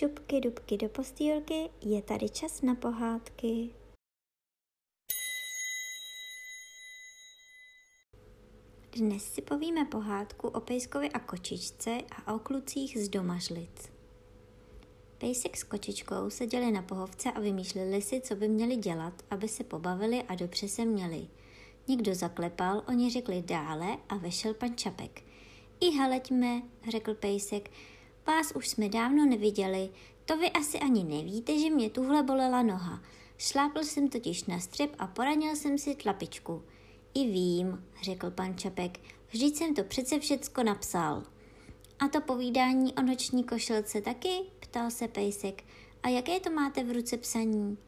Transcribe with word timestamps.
šupky 0.00 0.40
dubky 0.40 0.76
do 0.76 0.88
postýlky, 0.88 1.70
je 1.82 2.02
tady 2.02 2.28
čas 2.28 2.62
na 2.62 2.74
pohádky. 2.74 3.70
Dnes 8.92 9.24
si 9.24 9.42
povíme 9.42 9.84
pohádku 9.84 10.48
o 10.48 10.60
pejskovi 10.60 11.10
a 11.10 11.18
kočičce 11.18 11.98
a 12.16 12.34
o 12.34 12.38
klucích 12.38 12.98
z 12.98 13.08
domažlic. 13.08 13.92
Pejsek 15.18 15.56
s 15.56 15.64
kočičkou 15.64 16.30
seděli 16.30 16.70
na 16.70 16.82
pohovce 16.82 17.32
a 17.32 17.40
vymýšleli 17.40 18.02
si, 18.02 18.20
co 18.20 18.36
by 18.36 18.48
měli 18.48 18.76
dělat, 18.76 19.22
aby 19.30 19.48
se 19.48 19.64
pobavili 19.64 20.22
a 20.22 20.34
dobře 20.34 20.68
se 20.68 20.84
měli. 20.84 21.28
Někdo 21.88 22.14
zaklepal, 22.14 22.82
oni 22.88 23.10
řekli 23.10 23.42
dále 23.42 23.96
a 24.08 24.16
vešel 24.16 24.54
pan 24.54 24.76
Čapek. 24.76 25.22
I 25.80 25.96
haleďme, 25.96 26.62
řekl 26.90 27.14
pejsek, 27.14 27.70
Vás 28.30 28.52
už 28.54 28.68
jsme 28.68 28.88
dávno 28.88 29.26
neviděli, 29.26 29.90
to 30.24 30.36
vy 30.36 30.50
asi 30.50 30.78
ani 30.78 31.04
nevíte, 31.04 31.58
že 31.58 31.70
mě 31.70 31.90
tuhle 31.90 32.22
bolela 32.22 32.62
noha. 32.62 33.02
Šlápl 33.38 33.84
jsem 33.84 34.08
totiž 34.08 34.44
na 34.44 34.60
střep 34.60 34.94
a 34.98 35.06
poranil 35.06 35.56
jsem 35.56 35.78
si 35.78 35.94
tlapičku. 35.94 36.62
I 37.14 37.26
vím, 37.26 37.84
řekl 38.02 38.30
pan 38.30 38.56
Čapek, 38.56 39.00
vždyť 39.28 39.56
jsem 39.56 39.74
to 39.74 39.84
přece 39.84 40.18
všecko 40.18 40.62
napsal. 40.62 41.22
A 41.98 42.08
to 42.08 42.20
povídání 42.20 42.94
o 42.94 43.02
noční 43.02 43.44
košilce 43.44 44.00
taky? 44.00 44.38
ptal 44.60 44.90
se 44.90 45.08
pejsek. 45.08 45.64
A 46.02 46.08
jaké 46.08 46.40
to 46.40 46.50
máte 46.50 46.84
v 46.84 46.92
ruce 46.92 47.16
psaní? 47.16 47.78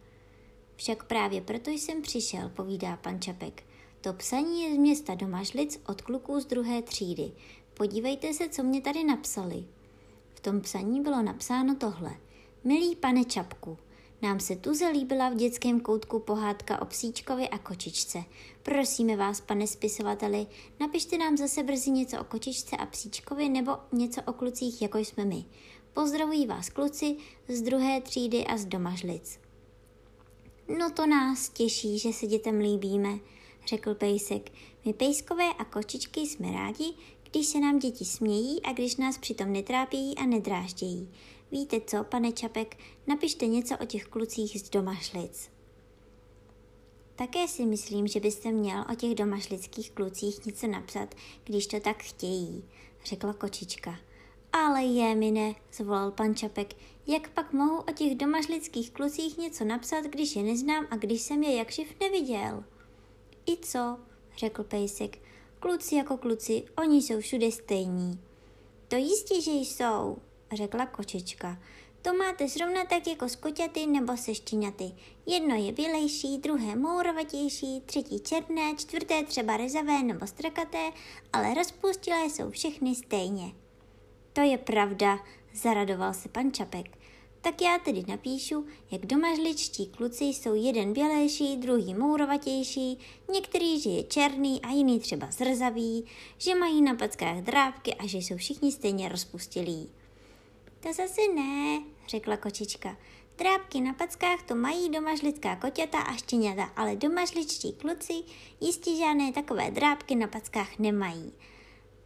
Však 0.77 1.05
právě 1.05 1.41
proto 1.41 1.71
jsem 1.71 2.03
přišel, 2.03 2.49
povídá 2.49 2.97
pan 2.97 3.21
Čapek. 3.21 3.63
To 4.01 4.13
psaní 4.13 4.63
je 4.63 4.75
z 4.75 4.79
města 4.79 5.15
Domažlic 5.15 5.81
od 5.87 6.03
kluků 6.03 6.41
z 6.41 6.47
druhé 6.47 6.83
třídy. 6.83 7.33
Podívejte 7.75 8.35
se, 8.35 8.49
co 8.49 8.63
mě 8.63 8.81
tady 8.81 9.05
napsali 9.05 9.65
tom 10.43 10.61
psaní 10.61 11.01
bylo 11.01 11.23
napsáno 11.23 11.75
tohle. 11.75 12.17
Milý 12.65 12.97
pane 12.97 13.25
Čapku, 13.25 13.79
nám 14.23 14.41
se 14.41 14.57
tu 14.57 14.71
líbila 14.93 15.29
v 15.29 15.35
dětském 15.35 15.81
koutku 15.81 16.19
pohádka 16.19 16.83
o 16.83 16.85
psíčkovi 16.85 17.49
a 17.49 17.59
kočičce. 17.59 18.25
Prosíme 18.63 19.17
vás, 19.17 19.41
pane 19.41 19.67
spisovateli, 19.67 20.47
napište 20.81 21.19
nám 21.19 21.37
zase 21.37 21.63
brzy 21.63 21.91
něco 21.91 22.21
o 22.21 22.25
kočičce 22.25 22.77
a 22.77 22.87
psíčkovi 22.87 23.49
nebo 23.49 23.73
něco 23.93 24.23
o 24.23 24.33
klucích, 24.33 24.83
jako 24.83 24.99
jsme 24.99 25.25
my. 25.25 25.45
Pozdravují 25.93 26.47
vás 26.47 26.69
kluci 26.69 27.17
z 27.49 27.63
druhé 27.63 28.01
třídy 28.01 28.45
a 28.45 28.57
z 28.57 28.65
domažlic. 28.65 29.41
No 30.79 30.91
to 30.91 31.07
nás 31.07 31.49
těší, 31.49 31.99
že 31.99 32.13
se 32.13 32.27
dětem 32.27 32.59
líbíme, 32.59 33.19
řekl 33.67 33.95
pejsek. 33.95 34.51
My 34.85 34.93
pejskové 34.93 35.53
a 35.59 35.65
kočičky 35.65 36.21
jsme 36.21 36.53
rádi, 36.53 36.95
když 37.33 37.47
se 37.47 37.61
nám 37.61 37.79
děti 37.79 38.05
smějí 38.05 38.63
a 38.63 38.73
když 38.73 38.97
nás 38.97 39.19
přitom 39.19 39.53
netrápí 39.53 40.15
a 40.19 40.27
nedráždějí. 40.27 41.11
Víte 41.51 41.81
co, 41.87 42.05
pane 42.05 42.33
Čapek, 42.33 42.79
napište 43.07 43.47
něco 43.47 43.79
o 43.79 43.87
těch 43.87 44.05
klucích 44.05 44.61
z 44.61 44.71
domašlic. 44.71 45.51
Také 47.17 47.49
si 47.49 47.67
myslím, 47.67 48.07
že 48.07 48.21
byste 48.21 48.53
měl 48.53 48.85
o 48.93 48.95
těch 48.95 49.15
domašlických 49.15 49.91
klucích 49.91 50.47
něco 50.47 50.67
napsat, 50.67 51.15
když 51.45 51.67
to 51.67 51.81
tak 51.81 52.03
chtějí, 52.03 52.65
řekla 53.05 53.33
kočička. 53.33 53.99
Ale 54.53 54.83
je 54.83 55.15
mi 55.15 55.31
ne, 55.31 55.55
zvolal 55.73 56.11
pan 56.11 56.35
Čapek, 56.35 56.75
jak 57.07 57.31
pak 57.31 57.53
mohu 57.53 57.77
o 57.77 57.93
těch 57.93 58.15
domažlických 58.15 58.91
klucích 58.91 59.39
něco 59.39 59.65
napsat, 59.65 60.05
když 60.05 60.37
je 60.37 60.43
neznám 60.43 60.87
a 60.91 60.97
když 60.97 61.23
jsem 61.23 61.43
je 61.43 61.57
jakživ 61.57 61.95
neviděl? 62.01 62.65
I 63.47 63.57
co, 63.57 63.99
řekl 64.37 64.65
pejsek, 64.65 65.19
Kluci 65.63 65.95
jako 65.95 66.17
kluci, 66.17 66.65
oni 66.79 67.03
jsou 67.03 67.21
všude 67.21 67.53
stejní. 67.53 68.21
To 68.89 68.97
jistě, 68.97 69.41
že 69.41 69.51
jsou, 69.51 70.17
řekla 70.53 70.87
kočička. 70.87 71.59
To 72.03 72.15
máte 72.15 72.49
zrovna 72.49 72.85
tak 72.85 73.07
jako 73.07 73.29
s 73.29 73.37
koťaty 73.37 73.87
nebo 73.87 74.17
se 74.17 74.35
štěňaty. 74.35 74.93
Jedno 75.27 75.55
je 75.55 75.73
bělejší, 75.73 76.39
druhé 76.39 76.77
mourovatější, 76.77 77.81
třetí 77.81 78.21
černé, 78.21 78.75
čtvrté 78.77 79.25
třeba 79.25 79.57
rezavé 79.57 80.03
nebo 80.03 80.27
strakaté, 80.27 80.91
ale 81.33 81.55
rozpustilé 81.55 82.25
jsou 82.25 82.51
všechny 82.51 82.95
stejně. 82.95 83.53
To 84.33 84.41
je 84.41 84.59
pravda, 84.59 85.19
zaradoval 85.55 86.15
se 86.15 86.29
pan 86.29 86.53
Čapek. 86.53 86.99
Tak 87.43 87.63
já 87.63 87.79
tedy 87.79 88.05
napíšu, 88.09 88.67
jak 88.91 89.07
domažličtí 89.07 89.87
kluci 89.87 90.25
jsou 90.25 90.55
jeden 90.55 90.93
bělejší, 90.93 91.57
druhý 91.57 91.95
mourovatější, 91.95 92.99
některý, 93.33 93.81
že 93.81 93.91
je 93.91 94.03
černý 94.03 94.63
a 94.63 94.71
jiný 94.71 95.01
třeba 95.01 95.31
zrzavý, 95.31 96.05
že 96.39 96.55
mají 96.55 96.83
na 96.83 96.95
packách 96.95 97.37
drápky 97.37 97.95
a 97.95 98.07
že 98.07 98.19
jsou 98.19 98.37
všichni 98.37 98.73
stejně 98.73 99.09
rozpustilí. 99.09 99.91
To 100.81 100.93
zase 100.93 101.21
ne, 101.35 101.83
řekla 102.09 102.37
kočička. 102.37 102.97
Drápky 103.39 103.81
na 103.81 103.93
packách 103.93 104.43
to 104.43 104.55
mají 104.55 104.91
domažlická 104.91 105.57
koťata 105.57 105.99
a 105.99 106.17
štěňata, 106.17 106.65
ale 106.65 106.97
domažličtí 106.97 107.73
kluci 107.73 108.15
jistě 108.61 108.97
žádné 108.97 109.33
takové 109.33 109.71
drápky 109.71 110.15
na 110.15 110.27
packách 110.27 110.79
nemají. 110.79 111.33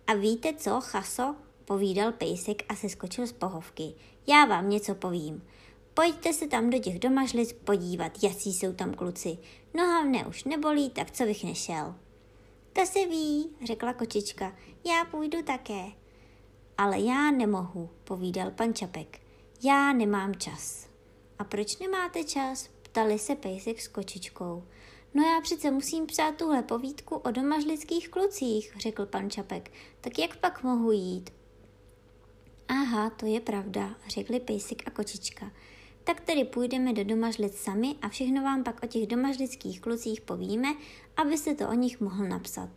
A 0.06 0.14
víte 0.14 0.54
co, 0.54 0.80
chaso? 0.80 1.34
povídal 1.64 2.12
pejsek 2.12 2.62
a 2.68 2.76
se 2.76 2.88
skočil 2.88 3.26
z 3.26 3.32
pohovky. 3.32 3.94
Já 4.26 4.44
vám 4.44 4.70
něco 4.70 4.94
povím. 4.94 5.42
Pojďte 5.94 6.32
se 6.32 6.48
tam 6.48 6.70
do 6.70 6.78
těch 6.78 6.98
domažlic 6.98 7.52
podívat, 7.52 8.22
jací 8.22 8.52
jsou 8.52 8.72
tam 8.72 8.94
kluci. 8.94 9.38
Noha 9.74 10.04
mne 10.04 10.26
už 10.26 10.44
nebolí, 10.44 10.90
tak 10.90 11.10
co 11.10 11.24
bych 11.24 11.44
nešel. 11.44 11.94
To 12.72 12.86
se 12.86 13.06
ví, 13.06 13.50
řekla 13.64 13.92
kočička. 13.92 14.56
Já 14.84 15.04
půjdu 15.10 15.42
také. 15.42 15.84
Ale 16.78 17.00
já 17.00 17.30
nemohu, 17.30 17.90
povídal 18.04 18.50
pan 18.50 18.74
Čapek. 18.74 19.20
Já 19.62 19.92
nemám 19.92 20.34
čas. 20.34 20.88
A 21.38 21.44
proč 21.44 21.78
nemáte 21.78 22.24
čas? 22.24 22.68
Ptali 22.82 23.18
se 23.18 23.36
pejsek 23.36 23.80
s 23.80 23.88
kočičkou. 23.88 24.64
No 25.14 25.22
já 25.22 25.40
přece 25.40 25.70
musím 25.70 26.06
psát 26.06 26.36
tuhle 26.36 26.62
povídku 26.62 27.16
o 27.16 27.30
domažlických 27.30 28.08
klucích, 28.08 28.76
řekl 28.80 29.06
pan 29.06 29.30
Čapek. 29.30 29.72
Tak 30.00 30.18
jak 30.18 30.36
pak 30.36 30.62
mohu 30.62 30.92
jít? 30.92 31.30
Aha, 32.68 33.10
to 33.10 33.26
je 33.26 33.40
pravda, 33.40 33.94
řekli 34.08 34.40
pejsek 34.40 34.82
a 34.86 34.90
kočička. 34.90 35.52
Tak 36.04 36.20
tedy 36.20 36.44
půjdeme 36.44 36.92
do 36.92 37.04
domažlic 37.04 37.54
sami 37.56 37.94
a 38.02 38.08
všechno 38.08 38.42
vám 38.42 38.64
pak 38.64 38.82
o 38.82 38.86
těch 38.86 39.06
domažlických 39.06 39.80
klucích 39.80 40.20
povíme, 40.20 40.68
abyste 41.16 41.54
to 41.54 41.68
o 41.68 41.72
nich 41.72 42.00
mohl 42.00 42.28
napsat. 42.28 42.70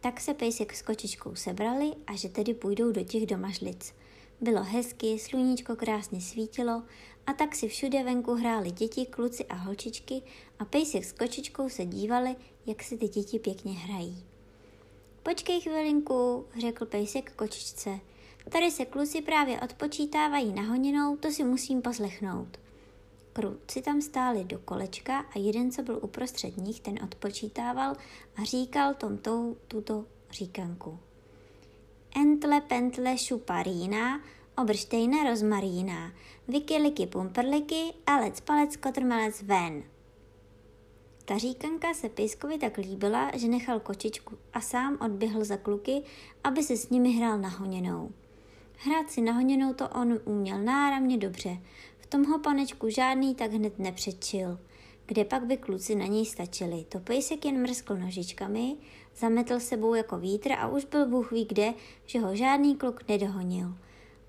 Tak 0.00 0.20
se 0.20 0.34
pejsek 0.34 0.74
s 0.74 0.82
kočičkou 0.82 1.34
sebrali 1.34 1.92
a 2.06 2.16
že 2.16 2.28
tedy 2.28 2.54
půjdou 2.54 2.92
do 2.92 3.04
těch 3.04 3.26
domažlic. 3.26 3.94
Bylo 4.40 4.62
hezky, 4.62 5.18
sluníčko 5.18 5.76
krásně 5.76 6.20
svítilo 6.20 6.82
a 7.26 7.32
tak 7.32 7.54
si 7.54 7.68
všude 7.68 8.04
venku 8.04 8.34
hráli 8.34 8.70
děti, 8.70 9.06
kluci 9.06 9.44
a 9.44 9.54
holčičky 9.54 10.22
a 10.58 10.64
pejsek 10.64 11.04
s 11.04 11.12
kočičkou 11.12 11.68
se 11.68 11.84
dívali, 11.84 12.36
jak 12.66 12.82
si 12.82 12.98
ty 12.98 13.08
děti 13.08 13.38
pěkně 13.38 13.72
hrají. 13.72 14.24
Počkej 15.22 15.60
chvilinku, 15.60 16.46
řekl 16.60 16.86
pejsek 16.86 17.32
kočičce– 17.36 18.00
Tady 18.48 18.70
se 18.70 18.84
kluci 18.84 19.22
právě 19.22 19.60
odpočítávají 19.60 20.52
nahoněnou, 20.52 21.16
to 21.16 21.30
si 21.30 21.44
musím 21.44 21.82
poslechnout. 21.82 22.58
Kruci 23.32 23.82
tam 23.82 24.02
stáli 24.02 24.44
do 24.44 24.58
kolečka 24.58 25.18
a 25.18 25.38
jeden, 25.38 25.70
co 25.70 25.82
byl 25.82 25.98
uprostřed 26.02 26.56
nich, 26.56 26.80
ten 26.80 26.98
odpočítával 27.04 27.96
a 28.36 28.44
říkal 28.44 28.94
tom 28.94 29.18
tou, 29.18 29.56
tuto 29.68 30.04
říkanku. 30.30 30.98
Entle 32.16 32.60
pentle 32.60 33.18
šuparína, 33.18 34.20
obrštejne 34.56 35.30
rozmarína, 35.30 36.12
vikiliky 36.48 37.06
pumperliky 37.06 37.94
a 38.06 38.16
lec 38.16 38.40
palec 38.40 38.76
kotrmelec 38.76 39.42
ven. 39.42 39.82
Ta 41.24 41.38
říkanka 41.38 41.94
se 41.94 42.08
Pejskovi 42.08 42.58
tak 42.58 42.76
líbila, 42.76 43.30
že 43.34 43.48
nechal 43.48 43.80
kočičku 43.80 44.38
a 44.52 44.60
sám 44.60 44.98
odběhl 45.00 45.44
za 45.44 45.56
kluky, 45.56 46.02
aby 46.44 46.62
se 46.62 46.76
s 46.76 46.90
nimi 46.90 47.12
hrál 47.12 47.38
nahoněnou. 47.38 48.10
Hrát 48.84 49.10
si 49.10 49.20
nahoněnou 49.20 49.74
to 49.74 49.88
on 49.88 50.18
uměl 50.24 50.58
náramně 50.58 51.18
dobře. 51.18 51.58
V 51.98 52.06
tomho 52.06 52.38
panečku 52.38 52.88
žádný 52.88 53.34
tak 53.34 53.52
hned 53.52 53.78
nepředčil. 53.78 54.58
Kde 55.06 55.24
pak 55.24 55.46
by 55.46 55.56
kluci 55.56 55.94
na 55.94 56.06
něj 56.06 56.26
stačili? 56.26 56.84
To 56.88 57.00
pejsek 57.00 57.44
jen 57.44 57.62
mrskl 57.62 57.96
nožičkami, 57.96 58.76
zametl 59.16 59.60
sebou 59.60 59.94
jako 59.94 60.18
vítr 60.18 60.52
a 60.52 60.68
už 60.68 60.84
byl 60.84 61.06
Bůh 61.06 61.32
ví 61.32 61.44
kde, 61.44 61.74
že 62.06 62.20
ho 62.20 62.36
žádný 62.36 62.76
kluk 62.76 63.08
nedohonil. 63.08 63.74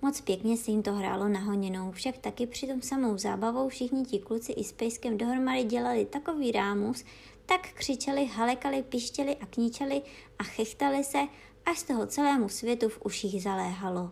Moc 0.01 0.21
pěkně 0.21 0.57
se 0.57 0.71
jim 0.71 0.83
to 0.83 0.93
hrálo 0.93 1.27
nahoněnou, 1.27 1.91
však 1.91 2.17
taky 2.17 2.47
při 2.47 2.67
tom 2.67 2.81
samou 2.81 3.17
zábavou 3.17 3.69
všichni 3.69 4.05
ti 4.05 4.19
kluci 4.19 4.51
i 4.51 4.63
s 4.63 4.71
pejskem 4.71 5.17
dohromady 5.17 5.63
dělali 5.63 6.05
takový 6.05 6.51
rámus, 6.51 7.03
tak 7.45 7.61
křičeli, 7.73 8.25
halekali, 8.25 8.83
pištěli 8.83 9.35
a 9.35 9.45
kničeli 9.45 10.01
a 10.39 10.43
chechtali 10.43 11.03
se, 11.03 11.19
až 11.65 11.79
z 11.79 11.83
toho 11.83 12.07
celému 12.07 12.49
světu 12.49 12.89
v 12.89 13.05
uších 13.05 13.43
zaléhalo. 13.43 14.11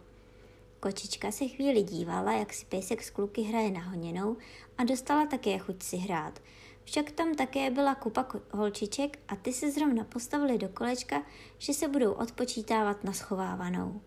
Kočička 0.84 1.32
se 1.32 1.48
chvíli 1.48 1.84
dívala, 1.84 2.34
jak 2.34 2.54
si 2.54 2.66
pejsek 2.66 3.04
s 3.04 3.10
kluky 3.10 3.42
hraje 3.42 3.72
nahoněnou 3.72 4.38
a 4.78 4.84
dostala 4.84 5.26
také 5.26 5.58
chuť 5.58 5.84
si 5.84 5.98
hrát. 5.98 6.40
Však 6.84 7.12
tam 7.12 7.36
také 7.36 7.70
byla 7.70 7.96
kupa 7.96 8.26
holčiček 8.52 9.20
a 9.28 9.36
ty 9.36 9.54
se 9.54 9.72
zrovna 9.72 10.04
postavili 10.04 10.58
do 10.58 10.70
kolečka, 10.70 11.24
že 11.58 11.74
se 11.74 11.88
budou 11.88 12.12
odpočítávat 12.12 13.04
na 13.04 13.14
schovávanou. 13.14 14.02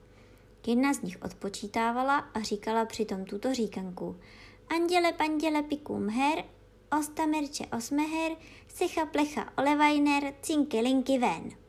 Jedna 0.67 0.95
z 0.95 1.03
nich 1.03 1.19
odpočítávala 1.23 2.19
a 2.19 2.41
říkala 2.41 2.85
přitom 2.85 3.25
tuto 3.25 3.55
říkanku. 3.55 4.17
Anděle, 4.69 5.13
panděle, 5.13 5.63
pikum 5.63 6.09
her, 6.09 6.45
ostamerče 6.99 7.67
osmeher, 7.77 8.33
secha 8.69 9.07
plecha 9.07 9.53
olevajner, 9.59 10.35
cinky 10.43 10.81
linky 10.81 11.19
ven. 11.19 11.64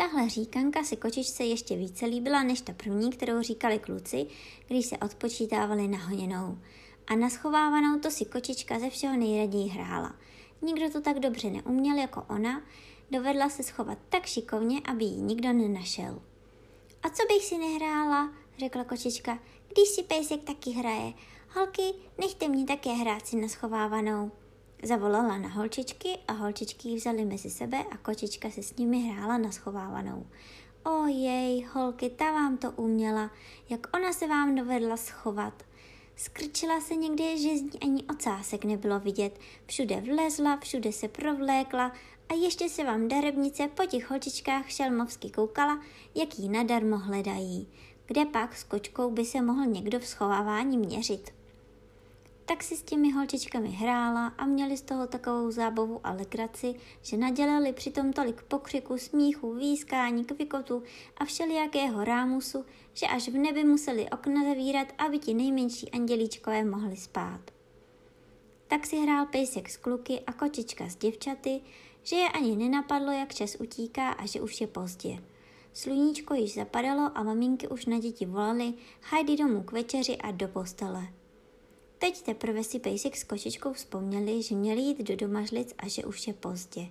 Tahle 0.00 0.28
říkanka 0.28 0.84
se 0.84 0.96
kočičce 0.96 1.44
ještě 1.44 1.76
více 1.76 2.06
líbila 2.06 2.42
než 2.42 2.60
ta 2.60 2.72
první, 2.72 3.10
kterou 3.10 3.42
říkali 3.42 3.78
kluci, 3.78 4.26
když 4.66 4.86
se 4.86 4.98
odpočítávali 4.98 5.88
na 5.88 5.98
honěnou. 5.98 6.58
A 7.06 7.16
na 7.16 7.30
schovávanou 7.30 7.98
to 7.98 8.10
si 8.10 8.24
kočička 8.24 8.78
ze 8.78 8.90
všeho 8.90 9.16
nejraději 9.16 9.68
hrála. 9.68 10.14
Nikdo 10.62 10.90
to 10.90 11.00
tak 11.00 11.18
dobře 11.18 11.50
neuměl 11.50 11.96
jako 11.96 12.24
ona, 12.28 12.62
dovedla 13.10 13.48
se 13.48 13.62
schovat 13.62 13.98
tak 14.08 14.26
šikovně, 14.26 14.80
aby 14.84 15.04
ji 15.04 15.20
nikdo 15.20 15.52
nenašel. 15.52 16.22
A 17.02 17.08
co 17.08 17.22
bych 17.28 17.44
si 17.44 17.58
nehrála, 17.58 18.32
řekla 18.58 18.84
kočička, 18.84 19.38
když 19.68 19.88
si 19.88 20.02
pejsek 20.02 20.44
taky 20.44 20.70
hraje. 20.70 21.12
Holky, 21.54 21.94
nechte 22.18 22.48
mě 22.48 22.64
také 22.64 22.90
hrát 22.90 23.26
si 23.26 23.36
na 23.36 23.48
schovávanou. 23.48 24.30
Zavolala 24.82 25.38
na 25.38 25.48
holčičky 25.48 26.18
a 26.28 26.32
holčičky 26.32 26.88
ji 26.88 26.96
vzali 26.96 27.24
mezi 27.24 27.50
sebe 27.50 27.76
a 27.90 27.96
kočička 27.96 28.50
se 28.50 28.62
s 28.62 28.76
nimi 28.76 29.00
hrála 29.00 29.38
na 29.38 29.52
schovávanou. 29.52 30.26
Ojej, 30.84 31.64
holky, 31.64 32.10
ta 32.10 32.32
vám 32.32 32.56
to 32.56 32.70
uměla, 32.70 33.30
jak 33.68 33.96
ona 33.96 34.12
se 34.12 34.26
vám 34.26 34.54
dovedla 34.54 34.96
schovat. 34.96 35.62
Skrčila 36.16 36.80
se 36.80 36.96
někde, 36.96 37.38
že 37.38 37.58
z 37.58 37.62
ní 37.62 37.80
ani 37.82 38.04
ocásek 38.04 38.64
nebylo 38.64 39.00
vidět. 39.00 39.38
Všude 39.66 40.00
vlezla, 40.00 40.56
všude 40.56 40.92
se 40.92 41.08
provlékla 41.08 41.92
a 42.28 42.34
ještě 42.34 42.68
se 42.68 42.84
vám 42.84 43.08
darebnice 43.08 43.68
po 43.68 43.86
těch 43.86 44.10
holčičkách 44.10 44.70
šelmovsky 44.70 45.30
koukala, 45.30 45.80
jak 46.14 46.38
jí 46.38 46.48
nadarmo 46.48 46.98
hledají. 46.98 47.68
Kde 48.06 48.24
pak 48.24 48.56
s 48.56 48.64
kočkou 48.64 49.10
by 49.10 49.24
se 49.24 49.42
mohl 49.42 49.66
někdo 49.66 49.98
v 50.00 50.06
schovávání 50.06 50.78
měřit? 50.78 51.39
Tak 52.50 52.62
si 52.62 52.76
s 52.76 52.82
těmi 52.82 53.12
holčičkami 53.12 53.68
hrála 53.68 54.26
a 54.26 54.46
měli 54.46 54.76
z 54.76 54.82
toho 54.82 55.06
takovou 55.06 55.50
zábavu 55.50 56.00
a 56.04 56.12
legraci, 56.12 56.74
že 57.02 57.16
nadělali 57.16 57.72
přitom 57.72 58.12
tolik 58.12 58.42
pokřiku, 58.42 58.98
smíchu, 58.98 59.54
výskání, 59.54 60.24
kvikotu 60.24 60.82
a 61.16 61.24
všelijakého 61.24 62.04
rámusu, 62.04 62.64
že 62.94 63.06
až 63.06 63.28
v 63.28 63.32
nebi 63.34 63.64
museli 63.64 64.10
okna 64.10 64.44
zavírat, 64.44 64.88
aby 64.98 65.18
ti 65.18 65.34
nejmenší 65.34 65.90
andělíčkové 65.90 66.64
mohli 66.64 66.96
spát. 66.96 67.40
Tak 68.68 68.86
si 68.86 68.96
hrál 68.96 69.26
pejsek 69.26 69.70
s 69.70 69.76
kluky 69.76 70.20
a 70.20 70.32
kočička 70.32 70.84
s 70.88 70.96
děvčaty, 70.96 71.60
že 72.02 72.16
je 72.16 72.28
ani 72.28 72.56
nenapadlo, 72.56 73.12
jak 73.12 73.34
čas 73.34 73.56
utíká 73.60 74.10
a 74.10 74.26
že 74.26 74.40
už 74.40 74.60
je 74.60 74.66
pozdě. 74.66 75.22
Sluníčko 75.72 76.34
již 76.34 76.54
zapadalo 76.54 77.10
a 77.14 77.22
maminky 77.22 77.68
už 77.68 77.86
na 77.86 77.98
děti 77.98 78.26
volali, 78.26 78.74
hajdy 79.02 79.36
domů 79.36 79.62
k 79.62 79.72
večeři 79.72 80.16
a 80.16 80.30
do 80.30 80.48
postele. 80.48 81.19
Teď 82.00 82.22
teprve 82.22 82.64
si 82.64 82.78
pejsek 82.78 83.16
s 83.16 83.24
kočičkou 83.24 83.72
vzpomněli, 83.72 84.42
že 84.42 84.54
měli 84.54 84.80
jít 84.80 84.98
do 84.98 85.16
domažlic 85.16 85.74
a 85.78 85.88
že 85.88 86.04
už 86.04 86.26
je 86.26 86.32
pozdě. 86.32 86.88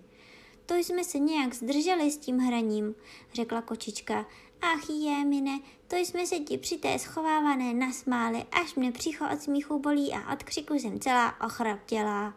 To 0.65 0.75
jsme 0.75 1.03
se 1.03 1.19
nějak 1.19 1.53
zdrželi 1.53 2.11
s 2.11 2.17
tím 2.17 2.38
hraním, 2.39 2.95
řekla 3.33 3.61
kočička. 3.61 4.25
Ach 4.61 4.89
je, 4.89 5.25
mine, 5.25 5.59
to 5.88 5.95
jsme 5.95 6.27
se 6.27 6.39
ti 6.39 6.57
při 6.57 6.77
té 6.77 7.00
schovávané 7.00 7.73
nasmáli, 7.73 8.44
až 8.51 8.75
mne 8.75 8.91
přicho 8.91 9.25
od 9.33 9.41
smíchu 9.41 9.79
bolí 9.79 10.13
a 10.13 10.33
od 10.33 10.44
křiku 10.44 10.73
jsem 10.73 11.00
celá 11.00 11.41
ochraptělá. 11.45 12.33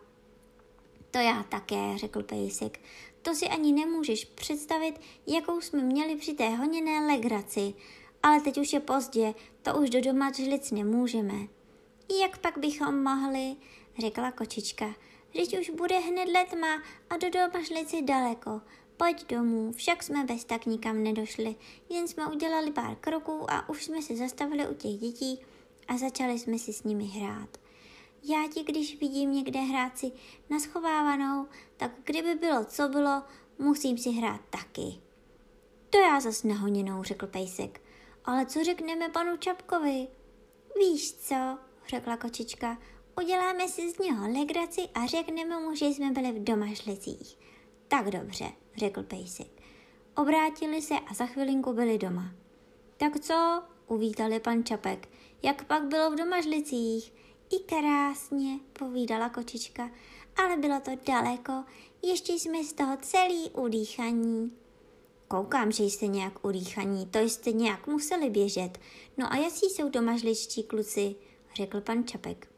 To 1.10 1.18
já 1.18 1.42
také, 1.42 1.98
řekl 1.98 2.22
pejsek. 2.22 2.80
To 3.22 3.34
si 3.34 3.46
ani 3.46 3.72
nemůžeš 3.72 4.24
představit, 4.24 5.00
jakou 5.26 5.60
jsme 5.60 5.82
měli 5.82 6.16
při 6.16 6.34
té 6.34 6.48
honěné 6.48 7.06
legraci. 7.06 7.74
Ale 8.22 8.40
teď 8.40 8.58
už 8.58 8.72
je 8.72 8.80
pozdě, 8.80 9.34
to 9.62 9.78
už 9.78 9.90
do 9.90 10.00
doma 10.00 10.32
žlic 10.32 10.70
nemůžeme. 10.70 11.34
Jak 12.20 12.38
pak 12.38 12.58
bychom 12.58 13.02
mohli, 13.02 13.56
řekla 13.98 14.32
kočička. 14.32 14.94
Teď 15.32 15.58
už 15.60 15.70
bude 15.70 15.98
hned 15.98 16.28
letma 16.28 16.82
a 17.10 17.16
do 17.16 17.30
doma 17.30 17.64
žlici 17.64 18.02
daleko. 18.02 18.60
Pojď 18.96 19.26
domů, 19.26 19.72
však 19.72 20.02
jsme 20.02 20.24
bez 20.24 20.44
tak 20.44 20.66
nikam 20.66 21.02
nedošli. 21.02 21.56
Jen 21.88 22.08
jsme 22.08 22.26
udělali 22.26 22.72
pár 22.72 22.96
kroků 22.96 23.50
a 23.50 23.68
už 23.68 23.84
jsme 23.84 24.02
se 24.02 24.16
zastavili 24.16 24.68
u 24.68 24.74
těch 24.74 24.92
dětí 24.92 25.40
a 25.88 25.96
začali 25.96 26.38
jsme 26.38 26.58
si 26.58 26.72
s 26.72 26.82
nimi 26.82 27.04
hrát. 27.04 27.58
Já 28.22 28.48
ti, 28.54 28.62
když 28.62 29.00
vidím 29.00 29.32
někde 29.32 29.60
hrát 29.60 29.98
si 29.98 30.12
naschovávanou, 30.50 31.46
tak 31.76 31.90
kdyby 32.04 32.34
bylo, 32.34 32.64
co 32.64 32.88
bylo, 32.88 33.22
musím 33.58 33.98
si 33.98 34.10
hrát 34.10 34.40
taky. 34.50 35.00
To 35.90 35.98
já 35.98 36.20
zas 36.20 36.42
nahoněnou, 36.42 37.02
řekl 37.02 37.26
pejsek. 37.26 37.80
Ale 38.24 38.46
co 38.46 38.64
řekneme 38.64 39.08
panu 39.08 39.36
Čapkovi? 39.36 40.08
Víš 40.78 41.14
co, 41.14 41.58
řekla 41.88 42.16
kočička, 42.16 42.78
uděláme 43.20 43.68
si 43.68 43.90
z 43.90 43.98
něho 43.98 44.32
legraci 44.32 44.80
a 44.94 45.06
řekneme 45.06 45.60
mu, 45.60 45.74
že 45.74 45.86
jsme 45.86 46.10
byli 46.10 46.32
v 46.32 46.44
domašlicích. 46.44 47.38
Tak 47.88 48.10
dobře, 48.10 48.52
řekl 48.76 49.02
pejsek. 49.02 49.62
Obrátili 50.16 50.82
se 50.82 50.94
a 50.94 51.14
za 51.14 51.26
chvilinku 51.26 51.72
byli 51.72 51.98
doma. 51.98 52.34
Tak 52.96 53.20
co? 53.20 53.62
uvítali 53.86 54.40
pan 54.40 54.64
Čapek. 54.64 55.08
Jak 55.42 55.64
pak 55.64 55.82
bylo 55.82 56.10
v 56.10 56.16
domažlicích? 56.16 57.12
I 57.50 57.58
krásně, 57.58 58.58
povídala 58.72 59.28
kočička, 59.28 59.90
ale 60.36 60.56
bylo 60.56 60.80
to 60.80 60.90
daleko, 61.06 61.64
ještě 62.02 62.32
jsme 62.32 62.64
z 62.64 62.72
toho 62.72 62.96
celý 62.96 63.50
udýchaní. 63.50 64.52
Koukám, 65.28 65.72
že 65.72 65.84
jste 65.84 66.06
nějak 66.06 66.46
udýchaní, 66.46 67.06
to 67.06 67.18
jste 67.18 67.52
nějak 67.52 67.86
museli 67.86 68.30
běžet. 68.30 68.78
No 69.16 69.32
a 69.32 69.36
jaký 69.36 69.66
jsou 69.66 69.88
domažličtí 69.88 70.62
kluci, 70.62 71.14
řekl 71.54 71.80
pan 71.80 72.04
Čapek. 72.04 72.48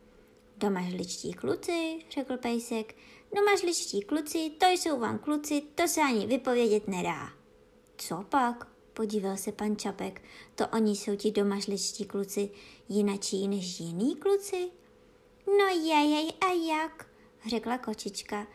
Domažličtí 0.56 1.32
kluci, 1.32 1.98
řekl 2.10 2.36
pejsek. 2.36 2.96
Domažličtí 3.36 4.02
kluci, 4.02 4.50
to 4.58 4.66
jsou 4.66 5.00
vám 5.00 5.18
kluci, 5.18 5.62
to 5.74 5.88
se 5.88 6.00
ani 6.00 6.26
vypovědět 6.26 6.88
nedá. 6.88 7.28
Co 7.96 8.24
pak? 8.28 8.68
Podíval 8.92 9.36
se 9.36 9.52
pan 9.52 9.76
Čapek. 9.76 10.22
To 10.54 10.68
oni 10.68 10.96
jsou 10.96 11.16
ti 11.16 11.30
domažličtí 11.30 12.04
kluci, 12.04 12.50
jinačí 12.88 13.48
než 13.48 13.80
jiný 13.80 14.16
kluci? 14.16 14.70
No 15.46 15.66
jejej, 15.82 16.32
a 16.40 16.52
jak? 16.52 17.06
řekla 17.46 17.78
kočička. 17.78 18.46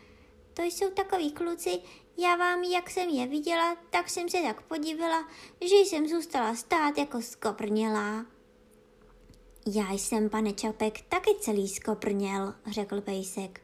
To 0.54 0.62
jsou 0.62 0.90
takový 0.90 1.32
kluci, 1.32 1.80
já 2.18 2.36
vám, 2.36 2.64
jak 2.64 2.90
jsem 2.90 3.10
je 3.10 3.28
viděla, 3.28 3.78
tak 3.90 4.10
jsem 4.10 4.30
se 4.30 4.38
tak 4.42 4.62
podívala, 4.62 5.30
že 5.62 5.76
jsem 5.76 6.08
zůstala 6.08 6.56
stát 6.56 6.98
jako 6.98 7.22
skoprnělá. 7.22 8.26
Já 9.74 9.92
jsem, 9.92 10.30
pane 10.30 10.54
Čapek, 10.54 11.02
taky 11.02 11.36
celý 11.40 11.68
skoprněl, 11.68 12.54
řekl 12.72 13.02
pejsek. 13.02 13.62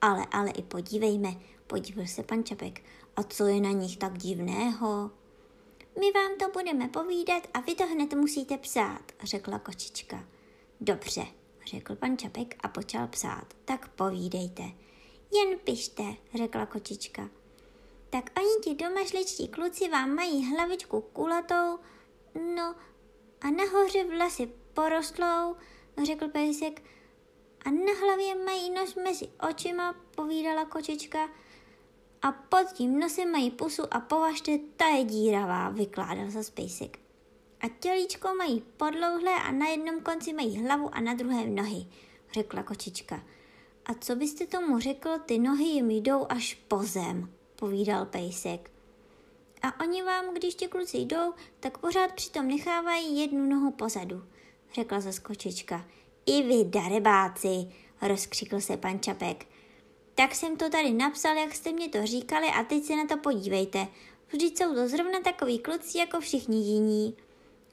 Ale, 0.00 0.26
ale 0.32 0.50
i 0.50 0.62
podívejme, 0.62 1.34
podíval 1.66 2.06
se 2.06 2.22
pan 2.22 2.44
Čapek. 2.44 2.82
A 3.16 3.22
co 3.22 3.46
je 3.46 3.60
na 3.60 3.70
nich 3.70 3.96
tak 3.96 4.18
divného? 4.18 5.10
My 6.00 6.12
vám 6.12 6.38
to 6.38 6.48
budeme 6.58 6.88
povídat 6.88 7.42
a 7.54 7.60
vy 7.60 7.74
to 7.74 7.86
hned 7.86 8.14
musíte 8.14 8.58
psát, 8.58 9.02
řekla 9.22 9.58
kočička. 9.58 10.24
Dobře, 10.80 11.26
řekl 11.66 11.96
pan 11.96 12.18
Čapek 12.18 12.54
a 12.60 12.68
počal 12.68 13.08
psát. 13.08 13.46
Tak 13.64 13.88
povídejte. 13.88 14.62
Jen 15.32 15.58
pište, 15.64 16.04
řekla 16.34 16.66
kočička. 16.66 17.30
Tak 18.10 18.30
oni 18.36 18.64
ti 18.64 18.84
domašličtí 18.84 19.48
kluci 19.48 19.88
vám 19.88 20.14
mají 20.14 20.54
hlavičku 20.54 21.00
kulatou, 21.00 21.78
no 22.56 22.74
a 23.40 23.50
nahoře 23.50 24.04
vlasy 24.04 24.61
porostlou, 24.74 25.56
řekl 26.04 26.28
pejsek. 26.28 26.82
A 27.64 27.70
na 27.70 27.92
hlavě 28.00 28.44
mají 28.44 28.70
nos 28.70 28.94
mezi 28.94 29.28
očima, 29.50 29.94
povídala 30.16 30.64
kočička. 30.64 31.28
A 32.22 32.32
pod 32.32 32.72
tím 32.72 33.00
nosem 33.00 33.32
mají 33.32 33.50
pusu 33.50 33.94
a 33.94 34.00
považte, 34.00 34.58
ta 34.76 34.86
je 34.86 35.04
díravá, 35.04 35.68
vykládal 35.68 36.30
se 36.30 36.52
pejsek 36.52 37.02
a 37.62 37.68
tělíčko 37.68 38.34
mají 38.34 38.62
podlouhlé 38.76 39.34
a 39.34 39.52
na 39.52 39.68
jednom 39.68 40.00
konci 40.00 40.32
mají 40.32 40.58
hlavu 40.58 40.94
a 40.94 41.00
na 41.00 41.14
druhém 41.14 41.54
nohy, 41.54 41.86
řekla 42.32 42.62
kočička. 42.62 43.22
A 43.86 43.94
co 43.94 44.16
byste 44.16 44.46
tomu 44.46 44.78
řekl, 44.78 45.10
ty 45.26 45.38
nohy 45.38 45.64
jim 45.64 45.90
jdou 45.90 46.26
až 46.28 46.54
po 46.68 46.82
zem, 46.82 47.32
povídal 47.56 48.06
pejsek. 48.06 48.70
A 49.62 49.80
oni 49.80 50.02
vám, 50.02 50.34
když 50.34 50.54
ti 50.54 50.68
kluci 50.68 50.98
jdou, 50.98 51.34
tak 51.60 51.78
pořád 51.78 52.12
přitom 52.12 52.48
nechávají 52.48 53.20
jednu 53.20 53.46
nohu 53.46 53.70
pozadu, 53.70 54.24
řekla 54.74 55.00
zase 55.00 55.20
kočička. 55.20 55.84
I 56.26 56.42
vy, 56.42 56.64
darebáci, 56.64 57.66
rozkřikl 58.02 58.60
se 58.60 58.76
pan 58.76 59.00
Čapek. 59.00 59.46
Tak 60.14 60.34
jsem 60.34 60.56
to 60.56 60.70
tady 60.70 60.92
napsal, 60.92 61.36
jak 61.36 61.54
jste 61.54 61.72
mě 61.72 61.88
to 61.88 62.06
říkali 62.06 62.46
a 62.46 62.64
teď 62.64 62.84
se 62.84 62.96
na 62.96 63.06
to 63.06 63.16
podívejte. 63.16 63.86
Vždyť 64.32 64.58
jsou 64.58 64.74
to 64.74 64.88
zrovna 64.88 65.20
takový 65.20 65.58
kluci 65.58 65.98
jako 65.98 66.20
všichni 66.20 66.56
jiní. 66.56 67.16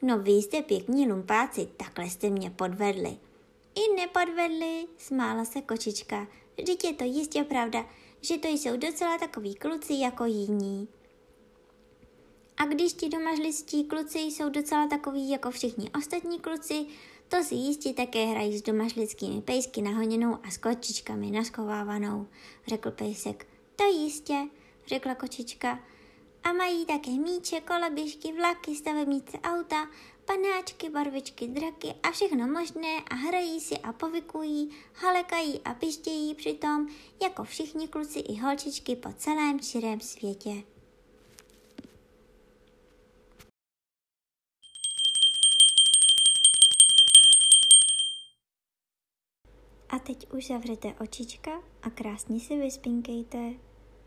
No 0.02 0.18
vy 0.18 0.32
jste 0.32 0.62
pěkní 0.62 1.12
lumpáci, 1.12 1.68
takhle 1.76 2.10
jste 2.10 2.30
mě 2.30 2.50
podvedli. 2.50 3.16
I 3.74 4.00
nepodvedli, 4.00 4.86
smála 4.98 5.44
se 5.44 5.60
kočička. 5.60 6.26
Vždyť 6.58 6.84
je 6.84 6.92
to 6.92 7.04
jistě 7.04 7.44
pravda, 7.44 7.86
že 8.20 8.38
to 8.38 8.48
jsou 8.48 8.76
docela 8.76 9.18
takový 9.18 9.54
kluci 9.54 9.94
jako 9.94 10.24
jiní. 10.24 10.88
A 12.60 12.64
když 12.64 12.92
ti 12.92 13.08
domažlistí 13.08 13.84
kluci 13.84 14.18
jsou 14.18 14.48
docela 14.48 14.86
takový 14.88 15.30
jako 15.30 15.50
všichni 15.50 15.90
ostatní 15.98 16.40
kluci, 16.40 16.86
to 17.28 17.42
si 17.42 17.54
jistě 17.54 17.92
také 17.92 18.24
hrají 18.24 18.58
s 18.58 18.62
domažlickými 18.62 19.42
pejsky 19.42 19.82
nahoněnou 19.82 20.38
a 20.42 20.50
s 20.50 20.56
kočičkami 20.56 21.30
naschovávanou, 21.30 22.26
řekl 22.66 22.90
pejsek. 22.90 23.46
To 23.76 23.84
jistě, 23.84 24.48
řekla 24.86 25.14
kočička. 25.14 25.84
A 26.44 26.52
mají 26.52 26.86
také 26.86 27.10
míče, 27.10 27.60
koleběžky, 27.60 28.32
vlaky, 28.32 28.76
stavebnice 28.76 29.38
auta, 29.38 29.88
panáčky, 30.24 30.90
barvičky, 30.90 31.48
draky 31.48 31.94
a 32.02 32.10
všechno 32.10 32.46
možné 32.46 33.00
a 33.10 33.14
hrají 33.14 33.60
si 33.60 33.78
a 33.78 33.92
povykují, 33.92 34.70
halekají 34.94 35.60
a 35.64 35.74
pištějí 35.74 36.34
přitom, 36.34 36.88
jako 37.22 37.44
všichni 37.44 37.88
kluci 37.88 38.18
i 38.18 38.36
holčičky 38.36 38.96
po 38.96 39.12
celém 39.12 39.60
širém 39.60 40.00
světě. 40.00 40.79
Teď 50.10 50.32
už 50.32 50.46
zavřete 50.46 50.94
očička 51.00 51.50
a 51.82 51.90
krásně 51.90 52.40
si 52.40 52.56
vyspinkejte. 52.56 53.69